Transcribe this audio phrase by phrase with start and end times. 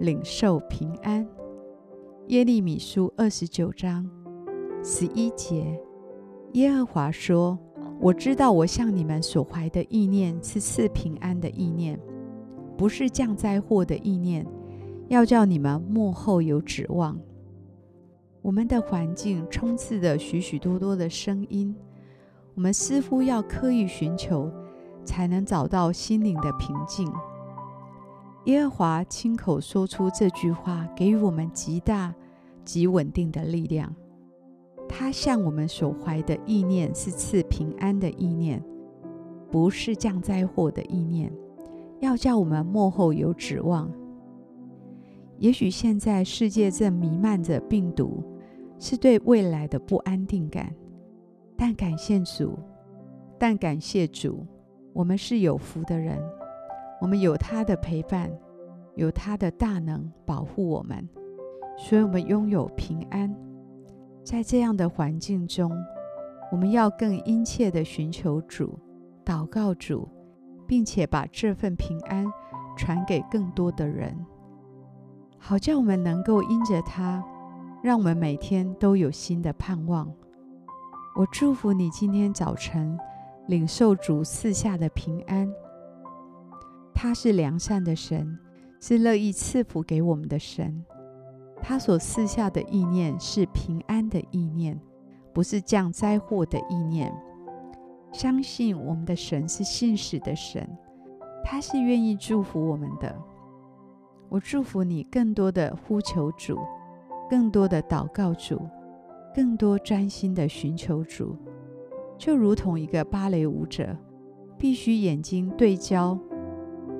[0.00, 1.26] 领受平安。
[2.28, 4.08] 耶利米书二十九章
[4.82, 5.80] 十一节，
[6.52, 7.58] 耶和华说
[8.00, 11.98] ：“我知道我向你们所怀的意念是赐平安的意念，
[12.76, 14.46] 不是降灾祸的意念，
[15.08, 17.18] 要叫你们幕后有指望。”
[18.40, 21.74] 我们的环境充斥着许许多多的声音，
[22.54, 24.50] 我们似乎要刻意寻求，
[25.04, 27.12] 才能找到心灵的平静。
[28.48, 32.14] 耶和华亲口说出这句话，给予我们极大、
[32.64, 33.94] 极稳定的力量。
[34.88, 38.64] 他向我们所怀的意念是赐平安的意念，
[39.50, 41.30] 不是降灾祸的意念，
[42.00, 43.92] 要叫我们幕后有指望。
[45.36, 48.24] 也许现在世界正弥漫着病毒，
[48.78, 50.74] 是对未来的不安定感，
[51.54, 52.58] 但感谢主，
[53.38, 54.46] 但感谢主，
[54.94, 56.18] 我们是有福的人。
[57.00, 58.30] 我们有他的陪伴，
[58.94, 61.08] 有他的大能保护我们，
[61.76, 63.34] 所以我们拥有平安。
[64.24, 65.72] 在这样的环境中，
[66.50, 68.78] 我们要更殷切地寻求主、
[69.24, 70.08] 祷告主，
[70.66, 72.26] 并且把这份平安
[72.76, 74.14] 传给更多的人，
[75.38, 77.24] 好叫我们能够因着他，
[77.82, 80.12] 让我们每天都有新的盼望。
[81.16, 82.98] 我祝福你今天早晨
[83.46, 85.48] 领受主赐下的平安。
[87.00, 88.36] 他是良善的神，
[88.80, 90.84] 是乐意赐福给我们的神。
[91.62, 94.76] 他所赐下的意念是平安的意念，
[95.32, 97.14] 不是降灾祸的意念。
[98.10, 100.68] 相信我们的神是信实的神，
[101.44, 103.16] 他是愿意祝福我们的。
[104.28, 106.58] 我祝福你更多的呼求主，
[107.30, 108.60] 更多的祷告主，
[109.32, 111.36] 更多专心的寻求主，
[112.18, 113.96] 就如同一个芭蕾舞者，
[114.58, 116.18] 必须眼睛对焦。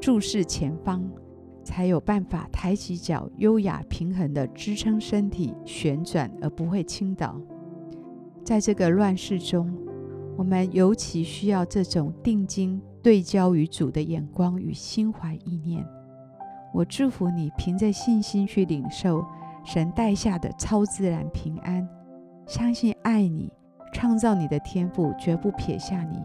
[0.00, 1.02] 注视前方，
[1.62, 7.38] 才有办法抬起脚，优雅平衡地支撑身体旋转，而不会倾倒。
[8.42, 9.70] 在这个乱世中，
[10.38, 15.86] 我们尤其需要这种定睛对焦于主的眼光与心怀意念。
[16.72, 19.22] 我祝福你，凭着信心去领受
[19.64, 21.86] 神带下的超自然平安，
[22.46, 23.52] 相信爱你、
[23.92, 26.24] 创造你的天父绝不撇下你，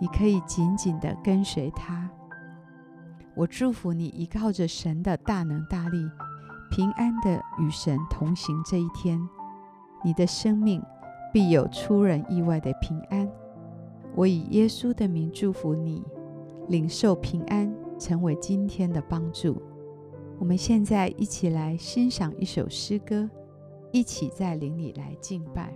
[0.00, 2.07] 你可以紧紧地跟随他。
[3.38, 6.10] 我祝福你，依靠着神的大能大力，
[6.72, 9.16] 平安地与神同行这一天，
[10.04, 10.82] 你的生命
[11.32, 13.30] 必有出人意外的平安。
[14.16, 16.02] 我以耶稣的名祝福你，
[16.66, 19.62] 领受平安，成为今天的帮助。
[20.40, 23.30] 我们现在一起来欣赏一首诗歌，
[23.92, 25.72] 一起在灵里来敬拜。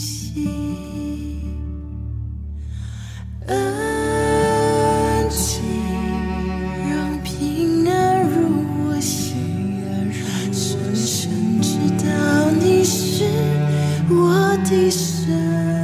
[0.00, 0.48] 心，
[3.46, 3.54] 安
[5.28, 5.60] 静，
[6.88, 8.32] 让平安入
[8.88, 9.36] 我心，
[10.50, 13.24] 深深知道你是
[14.08, 15.79] 我的神。